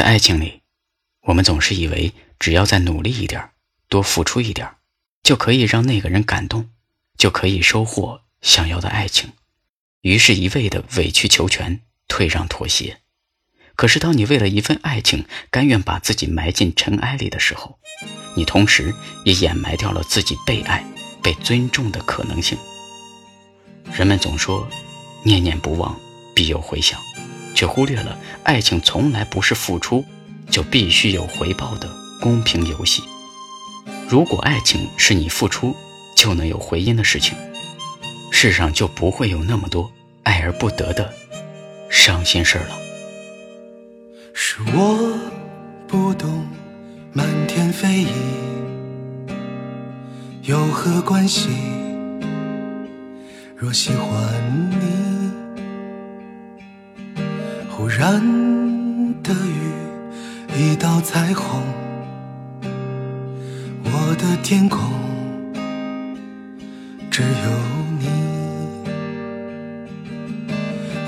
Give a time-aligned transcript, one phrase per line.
[0.00, 0.62] 在爱情里，
[1.24, 3.50] 我们总是以为只要再努力一点，
[3.86, 4.66] 多付出一点，
[5.22, 6.70] 就可以让那个人感动，
[7.18, 9.32] 就可以收获想要的爱情，
[10.00, 13.00] 于是一味的委曲求全、退让妥协。
[13.76, 17.78] 可是，当你为了一份爱情甘愿把自己埋进尘埃里的时候，
[18.34, 18.94] 你同时
[19.26, 20.82] 也掩埋掉了自己被爱、
[21.22, 22.56] 被尊重的可能性。
[23.92, 24.66] 人们总说
[25.26, 25.94] “念念不忘，
[26.34, 26.98] 必有回响”，
[27.54, 30.04] 却忽略了爱情从来不是付出
[30.50, 31.88] 就必须有回报的
[32.20, 33.02] 公平游戏。
[34.08, 35.74] 如果爱情是你付出
[36.16, 37.36] 就能有回音的事情，
[38.30, 39.90] 世上就不会有那么多
[40.22, 41.12] 爱而不得的
[41.88, 42.78] 伤心事儿了。
[44.34, 45.18] 是我
[45.86, 46.46] 不懂
[47.12, 48.08] 漫天飞蚁
[50.42, 51.48] 有何关系？
[53.56, 54.99] 若喜欢你，
[58.00, 58.18] 然
[59.22, 59.74] 的雨，
[60.56, 61.60] 一道彩虹，
[63.84, 64.80] 我的天空
[67.10, 67.28] 只有
[67.98, 68.08] 你。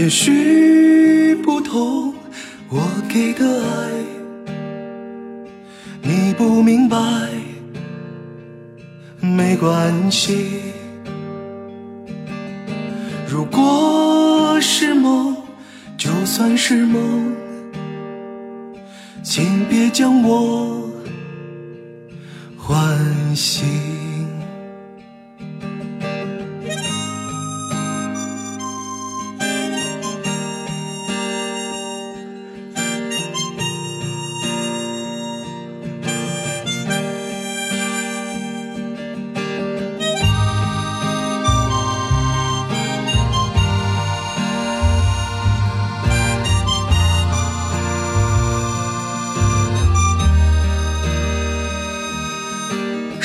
[0.00, 2.14] 也许不同。
[2.68, 3.90] 我给的爱，
[6.02, 6.98] 你不明白，
[9.20, 10.62] 没关系。
[13.28, 15.35] 如果是梦，
[16.36, 17.34] 算是梦，
[19.22, 20.86] 请别将我
[22.58, 24.05] 唤醒。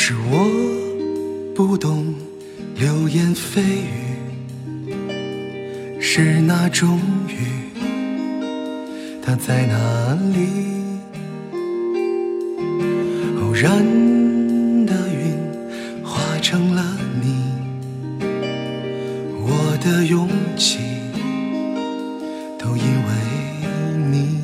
[0.04, 0.50] 是我
[1.54, 2.16] 不懂
[2.76, 4.95] 流言蜚语
[6.02, 7.45] 是那种雨，
[9.22, 10.40] 它在哪里？
[13.44, 13.78] 偶然
[14.88, 15.38] 的云
[16.04, 16.84] 化成了
[17.22, 17.36] 你，
[19.40, 20.80] 我的勇气
[22.58, 23.10] 都因为
[24.10, 24.40] 你。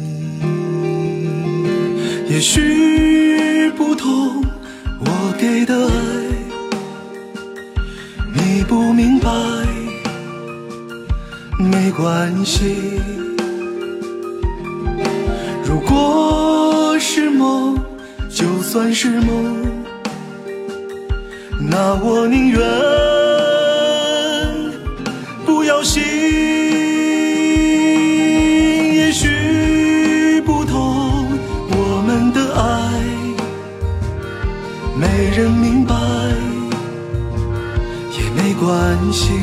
[2.30, 3.17] 也许
[8.58, 9.30] 你不明白，
[11.60, 13.00] 没关系。
[15.64, 17.78] 如果是梦，
[18.32, 19.64] 就算是梦，
[21.70, 22.60] 那我宁愿
[25.46, 26.02] 不要醒。
[28.96, 31.28] 也许不同，
[31.70, 32.66] 我们的爱，
[35.00, 35.94] 没人明白。
[38.60, 39.34] 关系，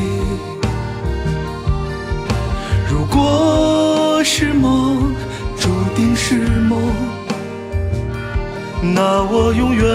[2.89, 5.15] 如果是梦，
[5.57, 6.35] 注定是
[6.69, 6.77] 梦，
[8.81, 9.85] 那我永远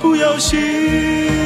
[0.00, 1.37] 不要醒。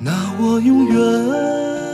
[0.00, 1.87] 那我永远